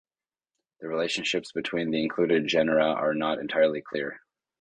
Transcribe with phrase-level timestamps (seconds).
[0.79, 4.19] The relationships between the included genera are not entirely clear.